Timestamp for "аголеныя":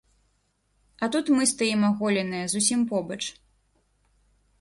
1.89-2.45